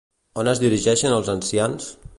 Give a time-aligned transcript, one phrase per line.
[0.43, 1.93] On es dirigeixen els ancians?